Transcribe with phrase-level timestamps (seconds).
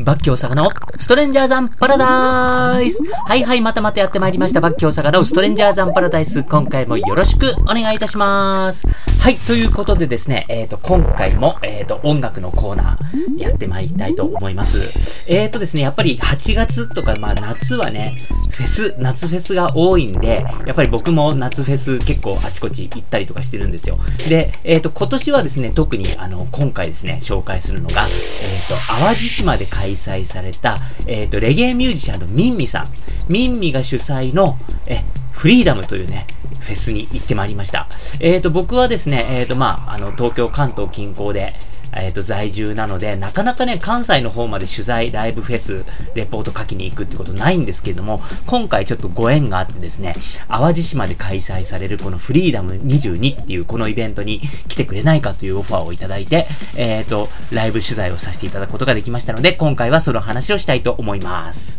[0.00, 4.60] バッキョ大阪のストレンジャーザンパラダイスはいはい、またまたやってまいりました。
[4.60, 6.44] バッキョ大阪のストレンジャーザンパラダイス。
[6.44, 8.86] 今回もよろしくお願いいたします。
[9.20, 15.30] はい、ということでですね、えっ、と、今回も、えっ、と、音楽のコーナーやってまいりたいと思います。
[15.30, 18.16] えっ、とですね、やっぱり8月とか、まあ夏はね、
[18.50, 23.98] フェス、夏フェスが多いんで、やっぱり僕も夏フェス結構あちこち行ったりとかしてるんですよ。
[24.28, 28.08] で、えっ、と、今年はですね、特にあの、今回ですね、紹介するのが、
[28.40, 32.86] えっ、と、淡路島で開開催された、えっ、と、レゲエミュージシャンのミンミさん。
[33.28, 36.26] ミンミが主催の、え、フリーダムというね、
[36.60, 37.88] フェスに行ってまいりました。
[38.20, 41.54] えっ、と、僕はですね、えっ、と、まあ、あの、東京、関東近郊で、
[41.94, 50.14] えっ、と、在住なので、なかなかね、関西の方まで取材、ライブフェス、レポート書きに行くってことないんですけれども、今回ちょっとご縁があってですね、
[50.48, 61.78] 淡路島で開催されるこのフリーダム22っていうこのイベントに来てくれないかというオファーをいただいて、えっ、と、ライブ取材をさせていただくことができましたので、今回はその話をしたいと思います。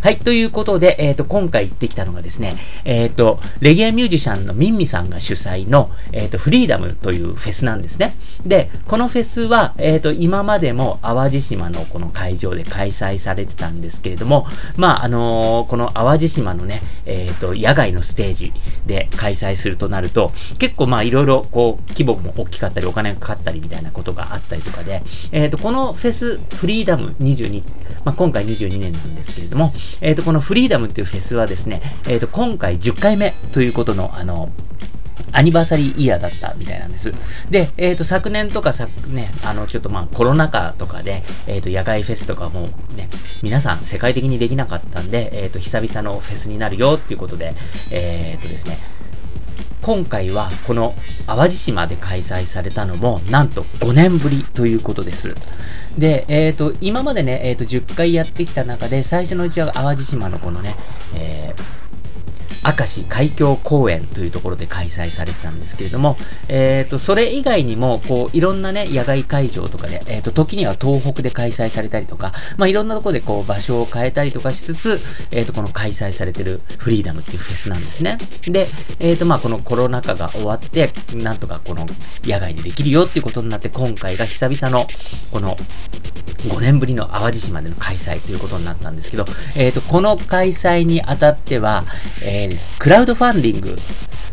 [0.00, 8.14] はい、ということで、えっ、と、今回行ってきたのがですね、えっ、と、レゲエミュージシャンのミンミさんが主催の、えっ、と、フリーダムというフェスなんですね。
[8.46, 18.52] で、このフェスは、えっ、と、今までも淡路島のこの会場で開催されてたんですけれども、まあ、あのーこの淡路島のね、えっ、と、野外のステージ
[18.86, 27.62] で開催するとなると、結構まあ、いろいろ、こう、規模も大きかったり、お金がかかったりみたいなことがあったりとかで、えっ、と、このフェス、フリーダム22、
[28.04, 34.50] まあ、今回22年なんですけれども、えっ、と、このフリーダムっていうフェスはですね、えっ、と、今回10回目ということの、あの、
[35.32, 37.12] アニバーサリーイヤーだったみたいなんです。
[37.50, 43.08] で、えっ、と、昨年とかさ、ね、あの、ちょっとまあコロナ禍とかで、えっ、と、野外フェスとかもね、
[43.42, 47.54] 皆さん世界的にできなかったんで、えっ、と、久々のフェスになるよっていうことで、
[47.92, 48.78] えっ、とですね、
[49.82, 50.94] 今回はこの
[51.26, 55.34] 淡路島で開催されたのもなんと5年ぶりということです。
[55.96, 60.74] で、えっ、と、今までね、えっ、と、10回やってきた中で最初のうちは淡路島のこのね、
[61.14, 61.87] えー
[62.64, 66.16] 明石海峡公園というところで開催されてたんですけれども、
[66.48, 78.18] えっ、と、それ以外にも、こう、いろんなね、野外会場とかで、えっ、と、時には東北で開催されたりとか、まあ、いろんなところでこう、場所を変えたりとかしつつ、えっ、と、この開催されてるフリーダムっていうフェスなんですね。
[78.42, 78.68] で、
[78.98, 81.86] えっ、と、まあ、このコロナ禍が終わって、なんとかこの、
[82.24, 84.86] 野外でできるよっていうことになって、今回が久々の、
[85.30, 85.56] この、
[86.38, 89.24] 5年ぶりの淡路島での開催ということになったんですけど、
[89.54, 91.84] えっ、と、この開催にあたっては、
[92.22, 92.47] えー
[92.78, 93.78] クラウドファンディング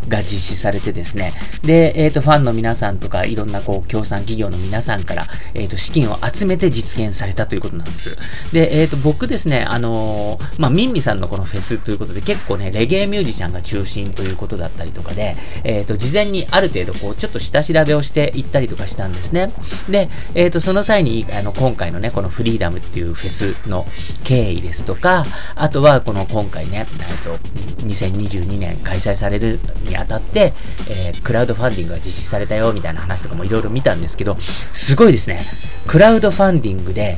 [0.07, 1.33] が実施されてですね、
[1.63, 8.15] で、えっ、と、ファンの皆さんとか、いろんなこう、協賛企業の皆さんから、えっ、と、資金を集めて実現されたということなんです。
[8.51, 19.51] で、えっ、と、僕ですね、あのまあ、ミンミさんのこのフェスということで、結構ね、レゲエミュージシャンが中心ということだったりとかで、えっ、と、事前にある程度、こう、ちょっと下調べをしていったりとかしたんですね。
[19.89, 23.85] で、えっ、と、その際に、あの、今回のね、このフリーダムっていうフェスの
[24.23, 30.53] 経緯ですとか、あとは、この今回ね、えっ、と、2022年開催されるにあたって、
[30.89, 35.45] えークラウドファンディングが実施されたよ、みたいな話とかもいろいろ見たんですけど、すごいですね。
[35.87, 37.17] クラウドファンディングで、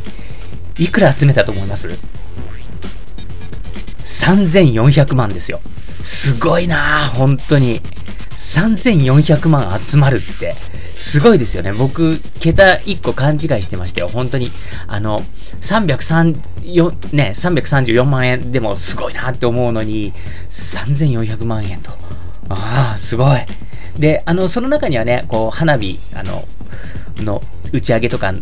[0.77, 1.89] いくら集めたと思います
[4.05, 5.59] ?3400 万ですよ。
[6.03, 7.81] すごいなぁ、本当に。
[8.37, 10.55] 3400万集まるって、
[10.97, 11.73] すごいですよね。
[11.73, 14.07] 僕、桁1個勘違いしてましたよ。
[14.07, 14.51] 本当に。
[14.87, 15.23] あの、
[15.61, 20.13] 334、ね、334万円でもすごいなって思うのに、
[20.49, 21.91] 3400万円と。
[22.49, 23.39] ああ、すごい。
[23.99, 26.45] で、あの、その中にはね、こう、花火、あの、
[27.23, 27.41] の
[27.73, 28.33] 打ち上げとか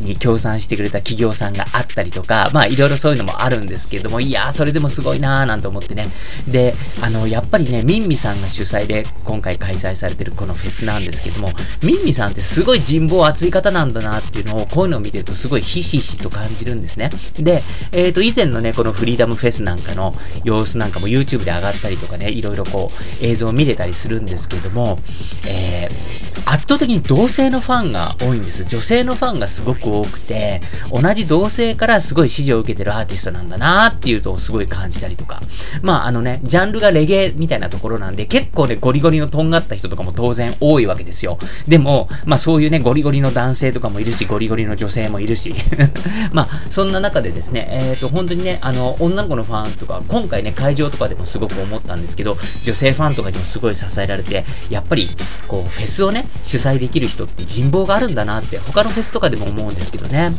[0.00, 6.06] に協賛してくれた企業さんがあったりとか、まあいろいろそういうのもあるんですけども、いやーそれでもすごいなーなんて思ってね。
[6.48, 11.52] で、あの、やっぱりね、ミンミさんが主催で今回開催されてるこのフェスなんですけども、
[11.82, 17.10] ミンミさんってすごい人望厚い方なんだなっていうのを、こういうのを見てるとすごいひしひしと感じるんですね。
[17.38, 17.62] で、
[17.92, 20.14] えっ、と、以前のね、このフリーダムフェスなんかの
[20.44, 24.98] 様子なんかも YouTube で上がったりとかね、いろいろこう映像を見れたりするんですけれども、
[25.46, 28.64] えー圧倒的に同性のファンが多いんです。
[28.64, 35.40] 女性のファンがすごく多くて、同じ同性からすごい支持を受けてるアーティストなんだなーっていうのをすごい感じたりとか。
[35.82, 41.38] まああのね、ジャンルがレゲエみたいなところなんで、結構ね、ゴリゴリのとんがった人とかも当然多いわけですよ。
[41.66, 45.52] でも、まあそういうね、ゴリゴリの男性とかもいるし、ゴリゴリの女性もいるし。
[46.32, 55.08] まあ、そんな中でですね、えっ、と、本当にね、あの、女の子のファンとか、今回ね、会場とかでもすごく思ったんですけど、女性ファンとかにもすごい支えられて、やっぱり、
[55.48, 60.30] こう、フェスをね、主催できる人って人望があるんだなって、他のフェスとかでも思うんですけどね。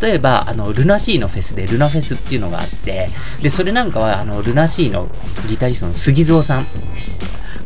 [0.00, 3.10] 例えば、あの、ルナシーのフェスで、ルナフェスっていうのがあって、
[3.42, 5.08] で、それなんかは、あの、ルナシーの
[5.48, 6.66] ギタリストの杉蔵さん。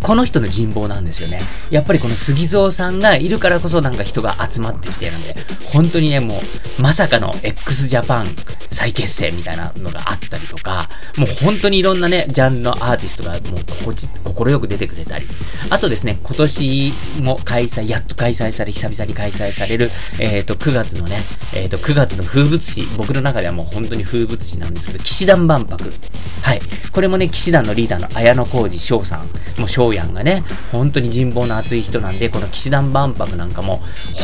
[0.02, 1.40] この人の人望なんですよね。
[1.70, 6.38] やっぱりこの杉蔵さんがいるからこそなんか人が集まってきてるんで、本当にね、も
[6.78, 8.26] う、まさかの x ジャパン
[8.70, 15.26] 再結成みたいなのがあったりとか、もう本当にいろんなね、ジャンルのアーティストがもう心地、心よく出てくれたり、
[15.68, 21.22] あとですね、今年も開催、やっと開催され、久々に開催される、えっ、ー、と、9月のね、
[21.52, 25.92] えっ、ー、と、9月の風物詩、僕の中ではもう本当に風物詩なんですけど、騎士団万博。
[26.42, 26.60] はい。
[26.92, 29.20] これもね、騎士団のリーダーの綾野浩二翔さん、
[29.58, 33.80] もう翔やんがね、本当に人望の厚い人なんで、この騎士団万博なんかも、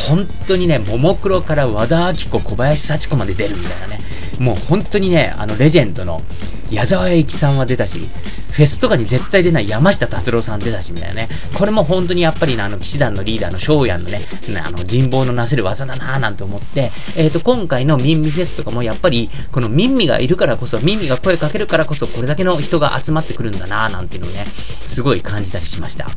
[0.08, 3.98] 本当にね、ももクロから和田アキ子、小林幸子まで出るみたいなね、
[4.38, 6.22] もう本当にね、あの、レジェンドの
[6.70, 8.08] 矢沢永吉さんは出たし、
[8.50, 11.28] フェスとかに絶対出ない山下達郎さん出たし、みたいなね。
[11.54, 14.22] これも本当にやっぱりあの、騎士団のリーダーの翔やんのね、
[14.64, 24.46] あの、人望のなせる技だなぁなんて思って、えっ、ー、と、今回のミンミフェスとかもやっぱり、このミンミがいるからこそ、ミンミが声かけるからこそ、これだけの人が集まってくるんだなぁなんていうのをね、
[24.86, 26.08] すごい感じたりしました。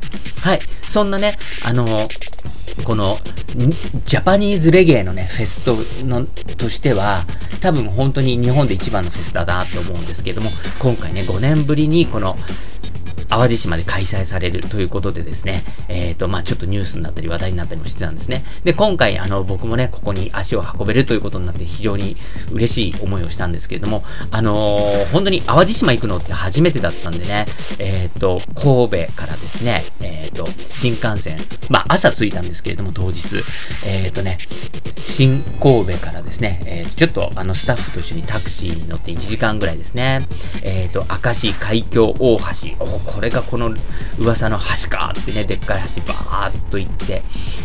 [0.42, 0.60] はい。
[0.88, 3.20] そんなね、あのー、この、
[4.06, 6.26] ジャパニーズレゲエのね、フェスと、の、
[6.58, 7.26] としては、
[7.62, 12.36] 多分本当に日本で一番のフェスだなと思うんですけどども、今回ね、5年ぶりにこの、
[13.30, 18.44] 淡路島で開催されるということでですね、えっ、ー、と、まあちょっとニュースになったり話題になったりもしてたんですね。
[18.64, 22.18] で、今回、あの、僕もね、ここに足を運べるということになって非常に
[22.52, 27.46] 嬉しい思いをしたんですけれども、あのー、本当に淡路島行くのって初めてだったんでね、
[27.78, 31.38] えっ、ー、と、神戸からですね、えっ、と、新幹線、
[31.70, 33.44] まあ朝着いたんですけれども、当日、
[33.86, 34.40] えっ、とね、
[35.04, 40.28] 新神戸からですね、えー、ちょっとあのスタッフと一緒にタクシーに乗って1時間ぐらいですね、
[40.64, 43.72] えっ、と、明石海峡大橋、おこれがこの
[44.18, 47.24] 噂の橋かってね、でっかい橋バーっと行って、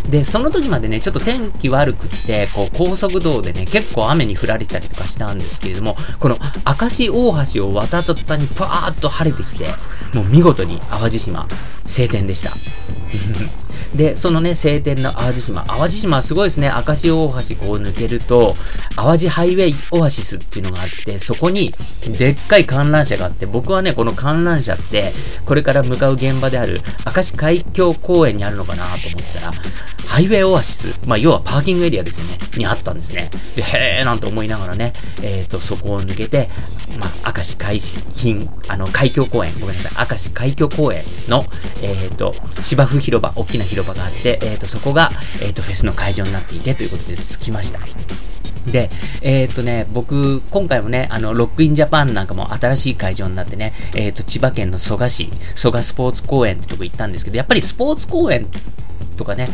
[0.08, 6.38] で、その時までね、ちょっと天気悪くって、こう、高速道でね、結構雨に降られたりとかしたんですけれども、この
[6.80, 9.68] 明石大橋を渡った途端にパーっと晴れてきて、
[10.12, 11.48] もう見事に淡路島、
[11.86, 13.63] 晴天でした。
[13.94, 15.64] で、そのね、晴天の淡路島。
[15.64, 16.70] 淡路島はすごいですね。
[16.86, 18.56] 明石大橋こう抜けると、
[18.96, 21.72] 淡路ハイウェイオアシスっていうのがあって、そこに
[22.18, 25.12] でっかい観覧車があって、僕はね、この観覧車って、
[25.46, 29.52] これから向かう現場である明石海峡公園にあるのかなと思ってたら、
[30.06, 33.30] ハイウェイオアシス、まあ、要はパーキングエリアですよね、にあったんですね。
[33.56, 34.92] で、へーなんて思いながらね、
[35.22, 36.48] えっ、ー、と、そこを抜けて、
[37.00, 41.44] まあ、明石海浜、あの、海峡公園、ごめんなさい、明石海峡公園の、
[41.82, 42.32] えっ、ー、と、
[42.62, 45.10] 芝生広場、大きな広場場があって、えっ、ー、と、そこが、
[45.40, 47.80] えっ、と、フェスの会場になっていて、ということで着きました。
[48.70, 48.90] で、
[49.20, 58.46] えー、とね、僕、今回もね、あの、ロックインジャパンなんかも新しい会場になってね、えー、と、千葉県の蘇我市、蘇我スポーツ公園ってとこ行ったんですけど、やっぱりスポーツ公園
[59.16, 59.48] とかね、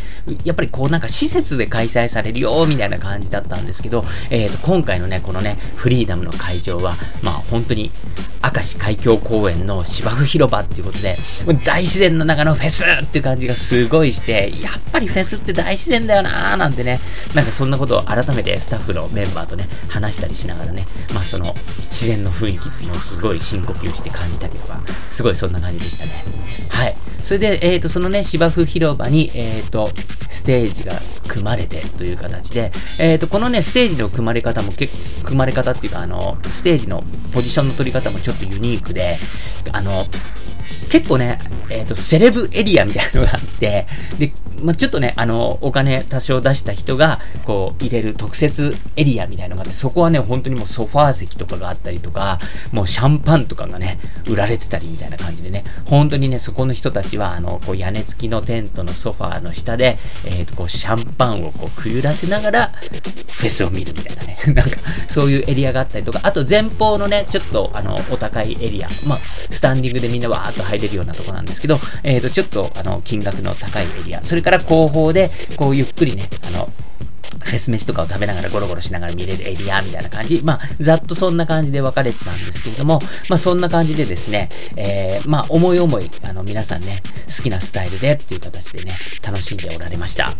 [0.44, 7.90] やっぱりこうなんか施設で開催されるよ、みたいな感じだったんですけど、えっ、ー、と、今回のね、このね、フリーダムの会場は、まあ本当に、
[8.42, 11.16] 明石海峡公園の芝生広場っていうことで、
[11.64, 17.00] 大自然の中のフェスっていう感じがすごいして、やっぱりフェスって大自然だよなーなんてね、
[17.34, 21.54] なんかそんなことを改めてスタッフのメンバーとね、話したりしながらね、まあその
[21.90, 24.80] 自然の雰囲気っていうのをすごい深呼吸して感じたりとか、
[25.10, 26.24] すごいそんな感じでしたね。
[26.70, 26.96] はい。
[27.22, 29.90] それで、えっ、ー、と、そのね、芝生広場に、えっ、ー、と、
[30.28, 37.02] ステージが組まれてという形で、えっ、ー、と、このね、ステージの組まれ方も結構組まれ方っていうか、あの、ステージの
[37.32, 39.18] ポジションの取り方もちょっとユニークで、
[39.72, 40.04] あの、
[40.90, 41.38] 結構ね、
[41.70, 43.86] えっ、ー、と、セレブエリアみたいなのがあって、
[44.18, 44.32] で、
[44.62, 52.38] まあ、ちょっとね、あの、お金多少出した人が、こう、入れる特設エリアみたいなのがあって、そこはね、本当にもうソファー席とかがあったりとか、
[52.72, 53.98] もうシャンパンとかがね、
[54.28, 62.72] 売られてたりみたいな感じでね、本当にね、そこの人たちは、あの、こう、屋根付きのテントのソファーの下で、えっ、ー、と、こう、シャンパンをこう、くゆらせながら、
[63.38, 64.76] フェスを見るみたいなね、 なんか、
[65.08, 69.18] そういうエリアがあったりとか、あと前方のね、ちょっと、あの、お高いエリア、まあ、
[69.50, 76.70] スタンディングでみんなわーっと入れるようなとこなんですけど、えっ、ー、と、ちょっと、あの、金額の高いエリア、それから後方で、こうゆっくりね、あの、
[77.38, 80.40] フェス飯とかを食べながらゴロゴロしながら見れるエリアみたいな感じ。
[80.42, 90.32] まあ、ざっとそんな感じで分かれてたんですけれども、まあそんな感じでですね、えー、まあ思い思い、あの皆さんね、好きなスタイルでっていう形でね、楽しんでおられました。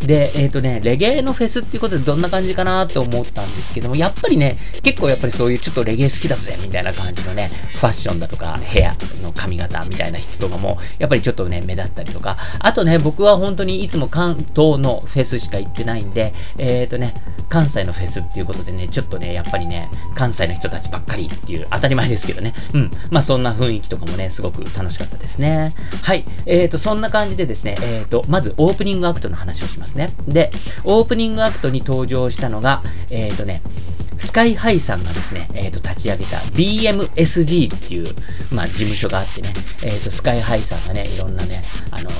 [0.00, 17.14] で、えっ、ー、とね、レゲエのフェスっていうことでどんな感じかなって思ったんですけども、やっぱりね、結構やっぱりそういうちょっとレゲエ好きだぜみたいな感じのね、ファッションだとかヘアの髪型みたいな人とかも、やっぱりちょっとね、目立ったりとか、あとね、僕は本当にいつも関東のフェスしか行ってないんで、でえっ、ー、とね、
[17.48, 22.54] 関西のフェスっていうことでね、ちょっとね、やっぱりね、関西の人たちばっかりっていう、当たり前ですけどね。
[22.72, 22.90] うん。
[23.10, 25.72] まあそんな雰囲気とかもね、すごく楽しかったですね。
[26.02, 26.24] はい。
[26.46, 30.08] えっ、ー、と、そんな感じでですね、えっ、ー、と、まずオープニングアクトの話をしますね。
[30.28, 30.50] で、
[30.84, 33.62] オープニングアクトに登場したのが、えっ、ー、とね、
[34.24, 38.14] スカイハイさんがですね、えっ、ー、と、立ち上げた BMSG っていう、
[38.50, 39.52] まあ、事務所があってね、
[39.82, 42.10] えっ、ー、と、スカイハイさんがね、いろんなね、あの、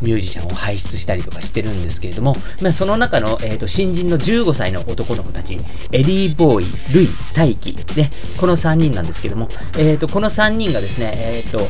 [0.00, 5.58] ミュージシャンを輩出したりとかしてるんですけれども、まあ、その中の、えっ、ー、と、新人の15歳の男の子たち、
[5.90, 11.68] エリー・ボーイ、ルイ、大輝、ね、この3人なんですけども、えっ、と、この3人がですね、えっ、と、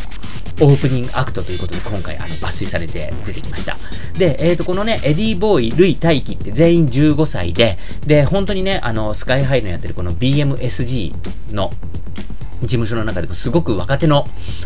[0.61, 3.79] オープニングアクトということで今回あの抜粋されて出てきました。
[4.19, 11.71] で、えっ、ー、と、このね、エディー・ボーイ、ルイ・大輝って全員15歳で、で、本当にね、あの、スカイハイのやってるこの BMSG の
[12.63, 14.25] 事務所の中でもすごく若手の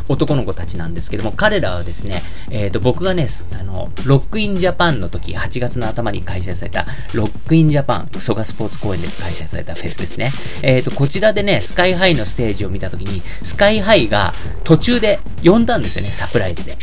[0.09, 3.27] 男の子たちなんですけども、彼らはですね、えっ、ー、と、僕がね、
[3.59, 10.33] あの、ロックインジャパンの時、8月の頭に開催された、ロックインジャパン、蘇我スポーツ公園で開催されたフェスですね。
[10.63, 14.35] えっ、ー、と、こちらでね、スカイハイのステージを見た時に、スカイハイが
[14.65, 16.79] 途中で呼んだんですよね、サプライズで。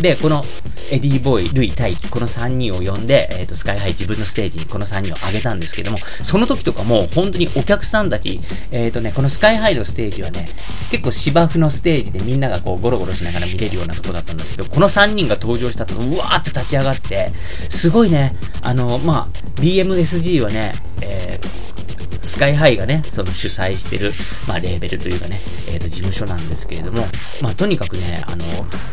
[0.00, 0.44] で、この、
[0.90, 8.40] エディー・ボーイ、ルイ、タイキ、この3人を呼んで、えっ、ー、と、スカイハイ自分のステージにこの3人を上げたんですけども、その時とかも、本当にお客さんたち、
[8.70, 10.48] えっ、とね、このスカイハイのステージはね、
[10.90, 17.32] 結構芝生のステージでみんながこうゴロゴロしながら見れるようなとこだったんですけど、この3人が登場したと、うわーっと立ち上がって、
[17.68, 21.23] すごいね、あの、まあ、BMSG はね、えー
[22.24, 24.12] スカイハイがね、その主催してる、
[24.46, 27.04] まあ、レーベルというかね、えっ、ー、と、事務所なんですけれども、
[27.40, 28.44] まあ、とにかくね、あの、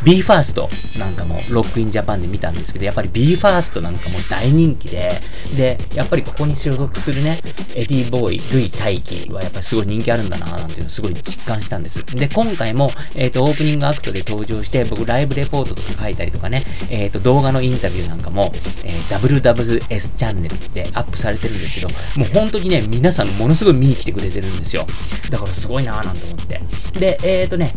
[0.04, 5.22] BE:FIRST なんかもロックインジャパンで見たんですけど、やっぱり BE:FIRST なんかも大人気で、
[5.56, 7.42] で、やっぱりここに所属するね、
[7.76, 12.04] エディ・ボーイ、ルイ・大輝はやっぱりすごい人気あるんだななんていうのすごい実感したんです。
[12.06, 18.52] で、今回も、えっ、ー、と、オープニングアクトで登場して、僕ライブレポートとか書いたりとかね、えっ、ー、と、動画のインタビューなんかも、
[18.84, 24.86] えー、WWS チャンネルでアップされてるんですけど、もう本当にね、皆さんものすごい見に来てくれてるんですよ。
[25.30, 26.62] だからすごいなぁなんて思って。
[27.00, 27.76] で、えっ、ー、とね、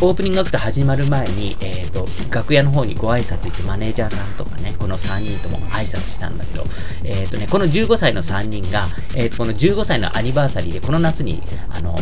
[0.00, 4.53] オープニングアクト始まる前に、えっ、ー、と、楽屋の方にご挨拶行ってマネージャーさんとか、
[4.94, 6.64] の3人とも挨拶したんだけど、
[7.04, 11.96] えっ、ー、とね、この15歳の3人が、えっ、と、この15歳のアニバーサリーでこの夏に、あの、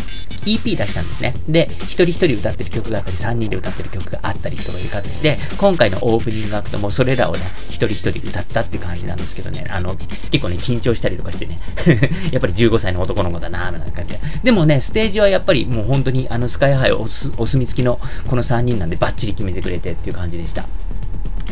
[0.45, 1.35] EP 出したんですね。
[1.49, 9.97] で、一人一人歌ってる曲があったり、3人で歌ってる曲があったりという形で、今回のオープニングアクトもそれらをね、一人一人歌ったっていう感じなんですけどね、あの、
[10.31, 11.59] 結構ね、緊張したりとかしてね、
[12.33, 14.21] やっぱり15歳の男の子だなぁ、みたいな感じで。
[14.45, 20.67] でもね、ステージはやっぱりもう本当にあのスカイハイお墨付きのこの3人なんでバッチリ決めてくれてっていう感じでした。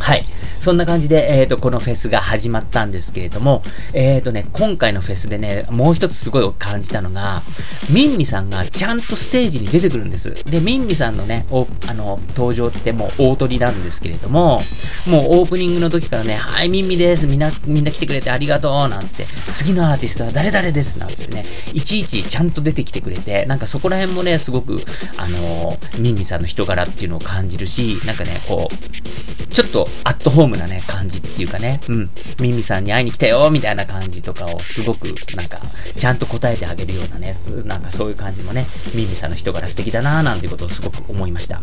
[0.00, 0.24] はい。
[0.58, 3.62] そんな感じで、えっ、ー、と、このフェスが始まったんですけれども、
[3.94, 7.42] えっ、ー、とね、今回のフェスでね、もう一つすごい感じたのが、
[7.88, 10.34] ミンミさんがちゃんとステージに出てくるんです。
[10.44, 14.60] で、ミンミさんのね、お、あの、登場ってもう大鳥なんですけれども、
[15.06, 17.26] もうオープニングの時からね、はい、ミンミです。
[17.26, 24.82] みんな、みんな来てくれてありがとう、なんつって、次のアーティストは誰々です、なんつってね、いちいちちゃんと出てきてくれて、なんかそこら辺もね、すごく、
[25.16, 35.60] あの、ミンミさんの人柄っていうのを感じるし、なんかね、こう、ちょっとアットホームなね、感じっていうかね、うん、ミミさんに会いに来たよ、みたいな感じとかをすごく、なんか、
[35.98, 41.60] ちゃんと答えてあげるようなね、なんかそういう感じもね、ミミさんの人柄素敵だなぁなんていうことをすごく思いました。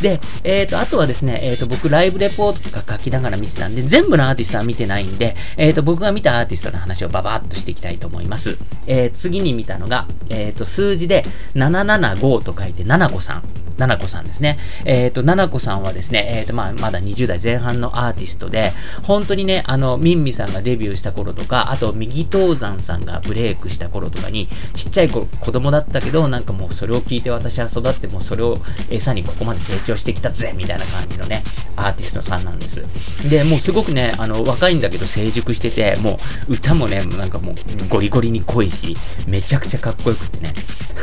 [0.00, 8.58] で、えっ、ー、と、あとはですね、えっ、ー、と、僕ライブレポートとか書きながら見てたんで、全部のアーティストは見てないんで、えっ、ー、と、僕が見たアーティストの話をババーっとしていきたいと思います。
[8.86, 13.42] えー、次に見たのが、えっ、と、数字で775と書いて、7子さん。
[13.76, 14.58] 7子さんですね。
[14.84, 18.72] えっ、と、7子さんはですね、えっ、と、まあ、まだ20代前半さんのアーティストで、
[19.02, 28.56] 本当にね、あの、ミンミさんがデビューした頃とか、あと、右東山さんがブレイクした頃とかに、ちっちゃい子子供だったけど、なんかもうそれを聞いて私は育って、もうそれを
[28.90, 31.42] 餌にここまで成長してきたぜみたいな感じのね、
[31.76, 32.82] アーティストさんなんです。
[33.28, 37.54] で、もうすごくね、あの、若いんだけど成熟してて、もう歌もね、なんかもう
[37.88, 38.96] ゴリゴリに濃いし、
[39.26, 40.52] めちゃくちゃかっこよくてね。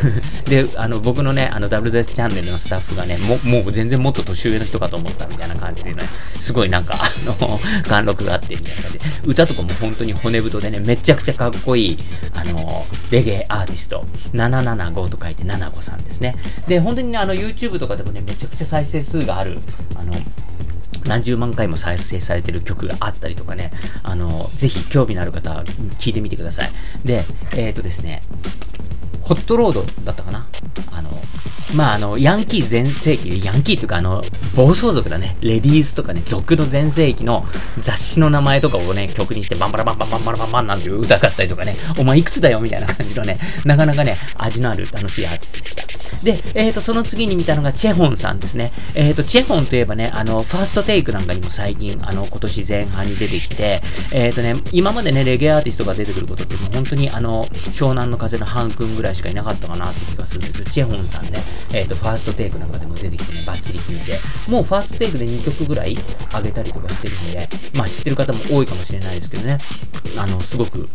[0.47, 6.03] で、あの、僕のね、あの、WS チャンネルのスタッフがね、ももう全然もっと年上の人かと思ったみたいな感じでね、
[6.47, 11.97] すごいなんか、あの、 貫禄があってみたいな感じで、歌とかも本当に骨太でね、めちゃくちゃかっこいい、
[12.33, 16.35] あの、レゲエアーティスト、775と書いて75さんですね。
[16.65, 19.59] で、本当にね、あの、YouTube とかでもね、めちゃくちゃ再生数がある、
[19.95, 20.13] あの、
[21.05, 23.71] 何十万回も再生されてる曲があったりとかね、
[24.03, 25.65] あの、ぜひ興味のある方は
[25.99, 26.71] 聞いてみてください。
[27.03, 27.25] で、
[27.57, 28.21] えっ、ー、とですね、
[29.23, 30.47] ホットロードだったかな、
[31.73, 34.23] まあ、あの、ヤンキー全盛期、ヤンキーというか、あの、
[34.55, 35.35] 暴走族だね。
[35.41, 37.45] レディースとかね、族の全盛期の
[37.77, 45.86] 雑誌の名前とかをね、曲にして、バンバラバンバンバンバラバンバンなんていう歌があったりとかね、お前いくつだよみたいな感じのね、なかなかね、味のある楽しいアーティストでした。
[46.23, 48.71] で、えっ、ー、と、その次に見たのがチェホンさんですね。
[48.95, 53.81] えっ、ー、と、チェホンといえばね、あの、ファーストテイクなんかにも最近、あの、今年前半に出てきて、
[54.11, 61.43] えっ、ー、とね、今までね、レゲエアーティストが出てくることってもう本当にあの、湘南の風のハン君ぐらいしかいなかったかなって気がするんですけど、チェホンさんね、
[61.73, 69.57] えっ、と、ファーストテイクなんかでも出てきてね、バッチリ決めて、もうファーストテイクで2曲ぐらい上げたりとかしてるんで、まあ知ってる方も多いかもしれないですけどね、
[70.15, 70.87] あの、すごく、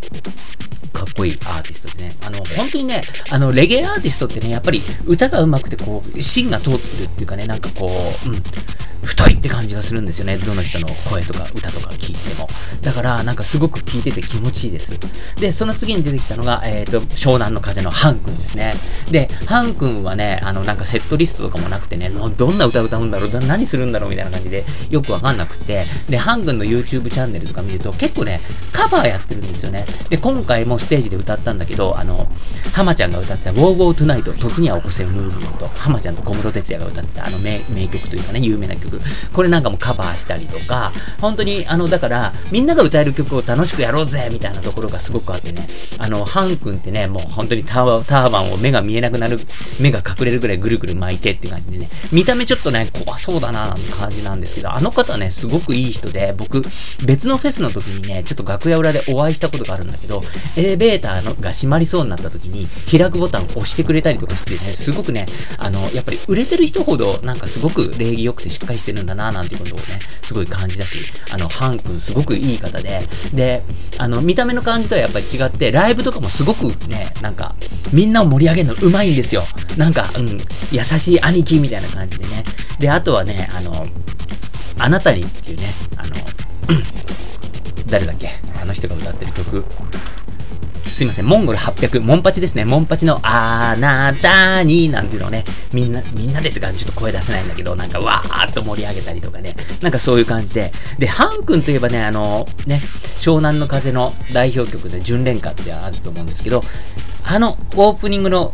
[0.92, 7.90] かかっこいいアーティストでね、あの、本当にね、あの、レゲエアーティストってね、やっぱり歌が上手くて、こう、芯が通ってるっていうかね、なんかこ
[8.26, 8.42] う、うん、
[9.04, 10.38] 太いって感じがするんですよね。
[10.38, 12.48] どの人の声とか歌とか聞いても。
[12.82, 14.98] だから、なんかすごく聞いてて気持ちいいです。
[15.38, 18.74] で、その次に出てきたのが、えっ、ー、と、湘南の風のハン君ですね。
[19.10, 28.40] で、ハン君はね、あの、なんかセットリストとかもなくてね、どんな歌歌うんだろう、何するんだろうみたいな感じで、よくわかんなくて、で、ハン君の YouTube チャンネルとか見ると、結構ね、
[28.72, 29.84] カバーやってるんですよね。
[30.08, 32.30] で、今回もステージで歌ったんだけど、あの、
[32.72, 38.91] 浜ちゃんが歌ってた Wow Wow Tonight 時には起こせるムーブメント、浜ちゃんと小室哲也が歌ってたあの名名曲というかね、有名な曲。
[39.32, 45.68] これなんかもカバーしたりとか、本当に、あの、だから、みんなが歌える曲を楽しくやろうぜみたいなところがすごくあってね、
[45.98, 49.40] あの、ハン君ってね、もう本当にターターバンを目が見えなくなる、
[49.78, 56.62] 目が隠れるぐらいぐるぐる巻いてっていう感じでね、見た目ちょっとね、怖そうだな感じなんですけど、あの方ね、すごくいい人で、僕、
[57.04, 60.22] 別のフェスの時にね、ちょっと楽屋裏でお会いしたことがあるんだけど、
[60.56, 65.26] エレベーターのが閉まりそうになった時に、開くボタンを押してくれたりとかしてね、すごくね、
[65.58, 70.98] あの、やっぱり売れてる人ほど、なんかすごく礼儀良くてしっかりしてるんだななんていうことをね、すごい感じだし、
[71.30, 73.62] あの、ハン君すごくいい方で、で、
[73.96, 77.54] あの、見た目の感じとはやっぱり違って、ライブとかもすごくね、なんか、
[77.92, 79.44] みんなを盛り上げるの上手いんですよ。
[79.76, 80.38] なんか、うん、
[80.72, 82.44] 優しい兄貴みたいな感じでね。
[82.78, 83.84] で、あとはね、あの、
[84.78, 86.14] あなたにっていうね、あの、
[87.86, 88.30] 誰だっけ？
[88.60, 89.64] あの人が歌ってる曲。
[90.92, 92.66] すいません、モンゴル800、モンパチですね。
[92.66, 100.70] モンパチのあなたになんていうのをね、みんな、みんなでって感じちょっと声出せないんだけど、なんかわーっと盛り上げたりとかね、なんかそういう感じで。
[100.98, 102.82] で、ハン君といえばね、あの、ね、
[103.16, 106.62] 湘南の風の代表曲で純恋歌ってあると思うんですけど、
[107.24, 108.52] あのオープニングの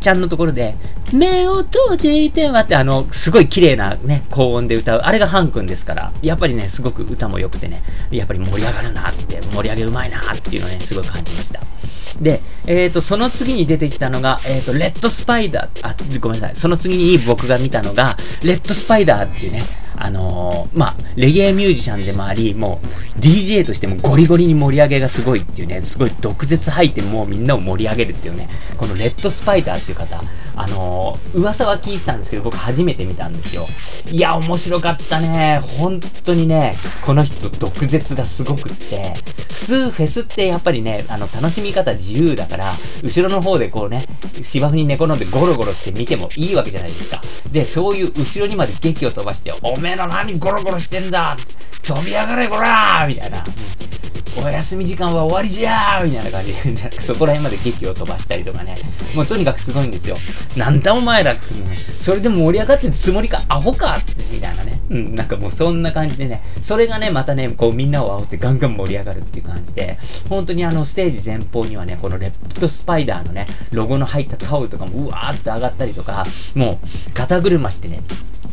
[0.00, 0.74] ちゃんのところで、
[1.12, 5.00] 目を閉じてはって、あの、すごい綺麗なね、高音で歌う。
[5.00, 11.60] あれがハン君ですから、やっぱりね、すごく歌も良くてね、やっぱり盛り上がるなって、盛り上げうまいなっていうのをね、すごい感じました。
[12.20, 16.56] で、えっ、ー、と、その次に出てきたのが、えっ、ー、と、レッドスパイダー、あ、ごめんなさい。
[16.56, 19.64] その次に僕が見たのが、レッドスパイダーっていうね、
[20.00, 30.22] あのー、まあ、レゲエミュージシャンでもあり、もう、DJ としてもゴリゴリに盛り上げがすごいっていうね、すごい毒舌吐いてもうみんなを盛り上げるっていうね、このレッドスパイダーっていう方、
[30.56, 33.66] あのー、噂は聞いてたんですけど、僕初めて見たんですよ。
[34.10, 35.60] いや、面白かったね。
[35.78, 39.14] 本当にね、この人毒舌がすごくって、
[39.52, 44.06] 普通フェスってやっぱりね、あの、楽しみ方自由だから、後ろの方でこうね、
[44.42, 47.22] 芝生に寝転んでゴロゴロして見てもいいわけじゃないですか。
[47.52, 51.36] で、そういう後ろにまで劇を飛ばして、おめえの何ゴロゴロしてんだ。
[51.82, 53.06] 飛び上がれこら。
[53.08, 53.44] みたいな。
[54.36, 56.00] お休み時間は終わりじゃ。
[56.00, 56.52] ーみたいな感じ。
[56.52, 58.76] で、 そこら辺まで劇を飛ばしたりとかね。
[59.14, 60.16] もうとにかくすごいんですよ。
[60.56, 61.42] なんだお前らって、
[61.98, 63.96] それで盛り上がってるつもりか、アホか。
[63.96, 64.80] って、みたいなね。
[64.90, 69.98] うん、なんかもうそんな感じでね、それがね、またね、こうみんなを煽ってガンガン盛り上がるっていう感じで、
[70.28, 78.00] 本当にあのステージ前方にはね、このレッドスパイダーのね、ロゴの入ったタオルとかもうわーって上がったりとか、もう肩車してね、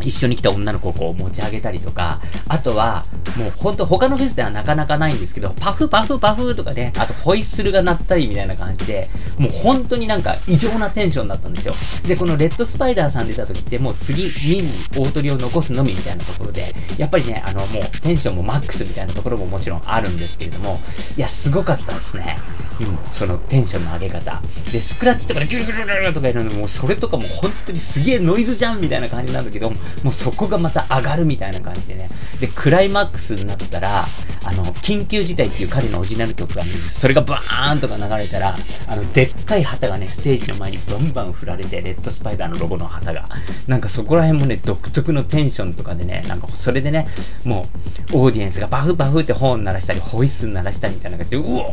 [0.01, 3.05] 一緒に来た女の子をこう持ち上げたりとか、あとは、
[3.35, 11.75] もうほんと他のフェスではなかなかないんですけど、パフパフパフとかね、あとホイッスルが鳴ったりみたいな感じで、もう本当になんか異常なテンションだったんですよ。
[12.03, 20.79] で、このレッドスパイダーさん出た時ってもう次、ミン大鳥を残すのみみたいなところで、やっぱりね、あのもうテンションもマックスみたいなところももちろんあるんですけれども、
[21.17, 22.37] いや、すごかったですね。
[22.79, 24.41] うん、そのテンションの上げ方。
[24.71, 29.71] で、スクラッチとかでギュルギュルギュルとかやるのもそれとかも本当にすげえノイズじゃんみたいな感じなんだけど、
[30.03, 32.09] もうそこがまた上がるみたいな感じでね。
[32.39, 34.07] で、クライマックスになったら、
[34.43, 38.55] あの、緊急事態っていう彼のオリジナル曲があるんですそれがバーンとか流れたら、
[38.87, 43.25] あの、でっかい旗がね、ステージの前にバンバン振られて、レッドスパイダーのロゴの旗が。
[43.67, 47.07] なんかそこら辺もね、独特のテンションとかでね、なんかそれでね、
[47.43, 47.65] も
[48.13, 51.67] う、オーディエンスがバフバフってホーン鳴らしたり、ホイッスル鳴らしたりみたいな感じで、うお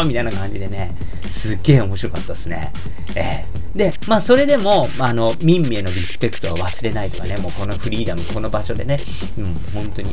[0.00, 2.72] ーみたいな感じでね、すっげえ面白かったですね。
[3.14, 8.98] えー、で、まあそれでも、まあ、あの、民名のリスペクトは忘れないとかね、もうこのフリーダム、この場所でね、
[9.38, 10.10] うん、本当に、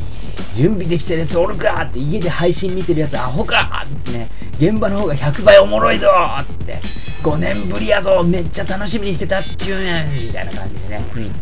[0.54, 6.08] 準備できてるやつおるかって、家で配信見てるやつアホかってね、現場の方が100倍おもろいぞ
[6.40, 6.80] って、
[7.22, 11.32] 5年ぶりやぞめっちゃ楽しみにしてたっちゅうねんみたいな感じでね、うん。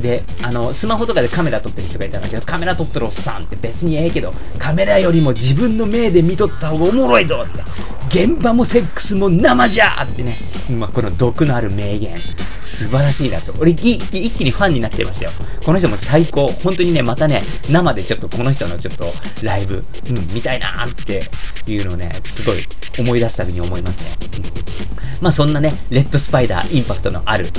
[0.00, 7.62] で、あの、スマホとかでカメラ撮ってる人がいたんだけど、カメラ撮ってるおっさんって別にええけど、カメラよりも自分の目で見とった方がおもろいぞって、
[8.08, 10.34] 現場もセックスも生じゃってね、
[10.70, 12.18] まあ、この毒のある名言、
[12.60, 13.52] 素晴らしいなと。
[13.60, 13.98] 俺、一
[14.30, 15.30] 気にファンになっちゃいましたよ。
[15.64, 16.48] この人も最高。
[16.48, 21.30] 本当にね、またね、生でちょっとこの人のちょっとライブ、うん、見たいなーって
[21.70, 22.64] いうのをね、すごい
[22.98, 24.16] 思い出すたびに思いますね。
[25.20, 27.50] まあそんなね、レッドスパイダー、インパクトのある、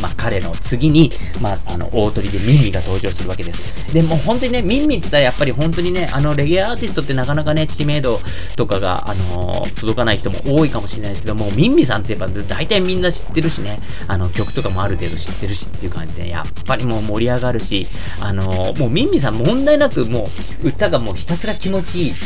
[0.00, 3.60] まあ、彼の次に、まあ、あの、大鳥でミンミが登場するわけです。
[3.92, 8.20] で、も本当にね、ミンミって言ったらやっぱり本当にね、あの、レゲエアーティストってなかなかね、知名度
[8.56, 17.88] とかが、あのー、届かない人も多いかもしれないですけども、ミンミさんって言えば大体みんな知ってるしね、あの、曲とかもある程度知ってるしっていう感じで、やっぱりもう盛り上がるし、
[18.20, 20.30] あのー、もうミンミさん問題なくも
[20.62, 22.16] う、歌がもうひたすら気持ちいい、うん、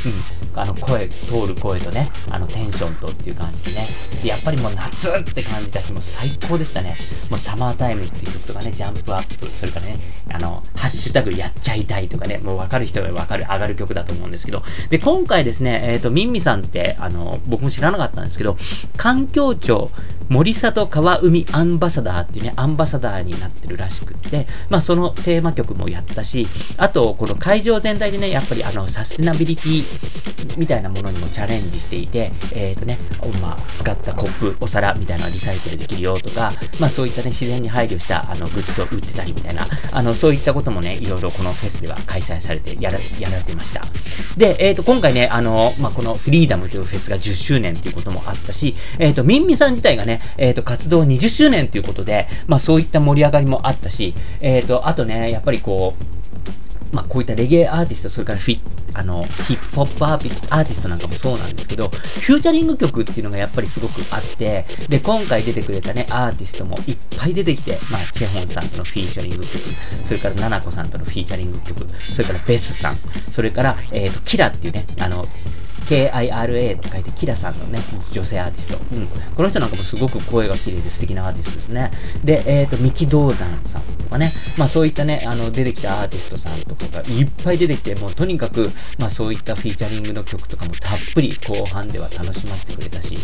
[0.60, 3.86] あの、声、通る声とね、あの、テンションとっていう感じでね、
[4.22, 6.96] で、やっぱりもう夏って感じだし、もう最高でしたね。
[7.30, 9.96] もうサマータイムっていう曲とかね、ジャンプアップ、それからね、
[10.32, 18.56] あの、ハッシュタグやっちゃいたいとかね、もうわかる人がわかる、上がる曲だと思うんですけど、で、今回ですね、えっ、ー、と、ミンミさんって、あの、僕も知らなかったんですけど、
[18.96, 19.90] 環境庁
[20.28, 29.84] 森里川海アンバサダーっていうね、アンバサダーになってるらしくって、まあそのテーマ曲もやったし、あと、この会場全体でね、やっぱりあの、サステナビリティ
[30.56, 32.98] みたいなものにもチャレンジしていて、えっ、ー、とね、
[33.40, 43.86] まあ、使ったコップ、お皿みたいなのリサイクルできるよとか、まあそういったね、自然に配慮したあのグッズを売ってたりみたいな、あの、そういったこともね、いろいろこのフェスでは開催されてやら、やられてました。
[44.36, 56.15] で、えっ、ー、と、今回ね、あの、まあこのフリーダムというフェスが10周年ということもあったし、えっ、ー、と、ミンミさん自体がね、えっ、と、活動20周年ということで、まあそういった盛り上がりもあったし、えっ、と、あとね、やっぱりこう、
[56.92, 58.60] まあ、こういったレゲエアーティスト、それからフィ
[58.94, 69.58] あのヒップホップアーティストなんかもそうなんですけど、フューチャリング曲っていうのがやっぱりすごくあって、で、今回出てくれたね、アーティストもいっぱい出てきて、まあ、チェホンさんとのフィーチャリング曲、
[70.04, 72.96] それからナナコさんとのフィーチャリング曲、それからベスさん、
[73.30, 75.26] それから、えっ、ー、と、キラっていうね、あの、
[75.86, 77.78] KIRA と書いて、キラさんのね、
[78.12, 78.78] 女性アーティスト。
[78.92, 79.06] うん。
[79.34, 81.90] この人なんかもすごく声が綺麗で素敵なアーティストですね。
[82.24, 93.18] で、えっ、ー、と、三木道山さんとかね、まあそういったね、あの、出てきたアーティストさんとかがいっぱい出てきて、もうとにかく、まあそういったフィーチャリングの曲とかもたっぷり後半では楽しませてくれたし、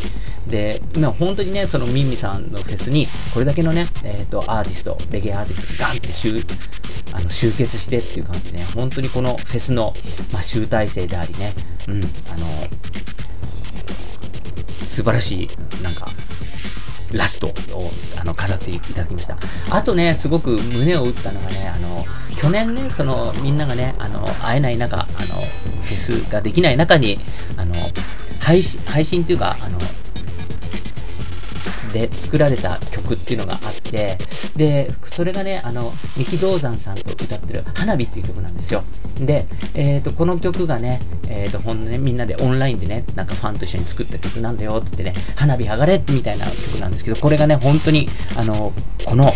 [0.48, 6.44] で、まあ本当にね、そのミンミさんのフェスに、これだけのね、えっ、ー、と、アーティスト、レゲエアーティストがガンって集、
[7.12, 9.94] あの、集結してっていう感じでね、本当にこのフェスの、
[10.32, 11.54] まあ集大成でありね、
[11.88, 12.46] うん、あの、
[14.82, 16.06] 素晴らしい、なんか、
[17.12, 19.36] ラストをあの飾っていただきました。
[19.70, 22.04] あとね、すごく胸を打ったのがね、あの、
[22.36, 25.08] 去年ね、その、みんながね、あの、会えない中、あの、
[25.82, 27.18] フェスができない中に、
[27.56, 27.74] あの、
[28.40, 29.78] 配信、配信っていうか、あの、
[31.92, 34.18] で作られた曲っていうのがあって、
[34.56, 38.82] で、それがね、あの、三木道山さんと歌ってる花火っていう曲なんですよ。
[39.20, 48.72] で、えっ、ー、と、この曲がね、えっ、ー、と、ほんとね、みんなでオンラインでね、なんかファンと一緒に作った曲なんだよって言ってね、花火上がれみたいな曲なんですけど、これがね、本当に、あの、
[49.04, 49.32] この、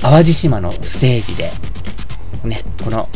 [0.00, 1.50] 淡路島のステージで、
[2.44, 3.08] ね、この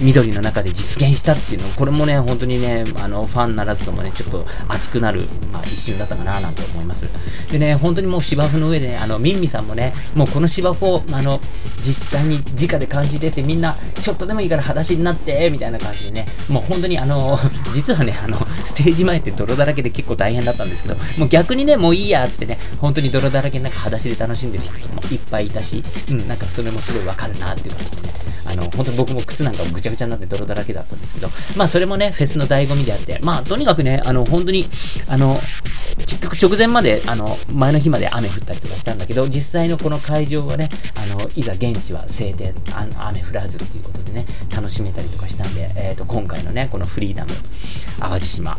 [0.00, 7.08] 緑の中で実現したっていうの、これもね、本当にね、あの、ファンならずともね、ちょっと熱くなる、まあ、一瞬だったかな、なんて思います。
[7.50, 11.40] でね、本当にもう芝生の上でね、あの、ミンミさんもね、もうこの芝生を、あの、
[11.84, 17.38] 実際に直で感じてて、みんな、ちょっとでもいいから裸足になって、みたいな感じでね、もう本当にあの、
[17.72, 28.14] 実はね、あの、ステージ前って泥だらけで結構大変だったんですけど、もう逆にね、もういいや、つってね、本当に泥だらけの中裸足で楽しんでる人もいっぱいいたし、うん、なんかそれもすごいわかるな、っていう感じでね、
[28.54, 34.68] あの、本当に僕も靴なんかもぐちゃぐちゃになって泥だらけだったんですけど、まあそれもね、フェスの醍醐味であって、まあとにかくね、あの、本当に、
[35.08, 35.40] あの、
[35.98, 47.30] 結局直前まで、あの、前の日まで雨降ったりとかしたんだけど、実際のこの会場はね、あの、いざ現地は晴天、あの雨降らずっていうことでね、楽しめたりとかしたんで、えっ、ー、と、今回のね、このフリーダム、
[47.98, 48.56] 淡路島、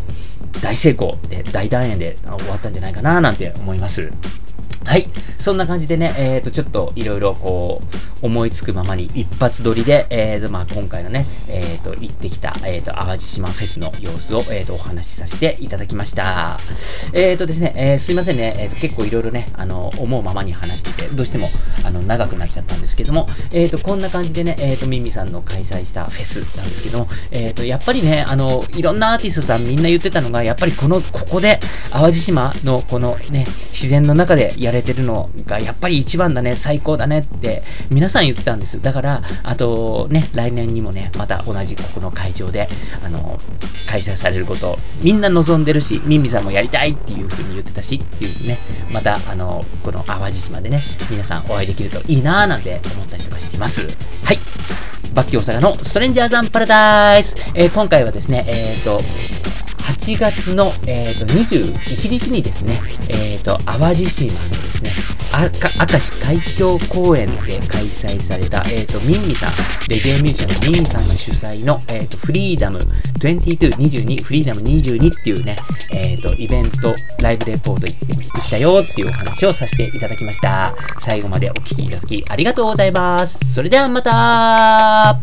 [0.62, 4.12] 大成功で、大団円で終わったんじゃないかな、なんて思います。
[4.86, 5.08] はい。
[5.40, 7.86] そんな感じでね、えっ、ー、と、ちょっといろいろこう、
[8.26, 16.60] 思いつくままに一発撮りで、え、ー、と、まあ、今回のね、えっ、ー、と、行ってきた、えっ、と、淡路島フェスの様子を、えっ、と、お話しさせていただきました。
[17.14, 21.50] えっ、とですね、えすいませんね、えっ、と、結構いろいろね、あの、思うままに話してて、どうしても、
[21.86, 31.60] あの、長くなっちゃったんですけども、えっ、と、こんな感じでね、えっ、と、ミミさんの開催したフェスなんですけども、えっ、と、やっぱりね、あの、いろんなアーティストさんみんな言ってたのが、やっぱりこの、ここで、
[31.92, 38.82] 淡路島のこのね、自然の中でやれてるのがやっぱり一番だね、最高だねって皆さんさん言ってたんです。
[38.82, 42.69] だから、あとね、来年にもね、また同じここの会場で、
[43.04, 43.38] あの、
[43.88, 48.58] 開催されることをみんな望んでるし、ミンミさんもやりたいっていう風に言ってたしっていうね、
[48.91, 53.82] またあの、この淡路島でね、皆さんお会いできるといいなーなんて思ったりとかしています。
[54.23, 54.39] はい。
[55.13, 57.36] バッキー大阪のストレンジャーザンパラダイス。
[57.54, 59.01] えー、今回はですね、えっ、ー、と、
[59.86, 64.91] 8月の、えー、と21日にですね、えー、と淡路島のですね、
[65.32, 69.52] 明石海峡公園で開催された、えー、とミンミさん、
[69.88, 72.80] レゲエミュージシャンのミンさんが主催の、えー、とフリーダム
[73.19, 75.58] 2222、フリーダム22っていうね、
[75.93, 80.76] えー、とイベント、ライブレポート行ってきたよっていうお話をさせていただきました。
[81.00, 83.54] 最後までお聴きいただきありがとうございます。
[83.54, 85.19] それではまた